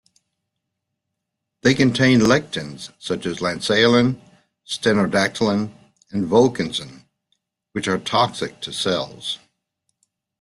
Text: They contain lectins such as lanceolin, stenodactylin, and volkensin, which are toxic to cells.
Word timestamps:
They 1.61 1.75
contain 1.75 2.21
lectins 2.21 2.91
such 2.97 3.27
as 3.27 3.37
lanceolin, 3.39 4.19
stenodactylin, 4.65 5.71
and 6.09 6.27
volkensin, 6.27 7.03
which 7.73 7.87
are 7.87 7.99
toxic 7.99 8.59
to 8.61 8.73
cells. 8.73 9.37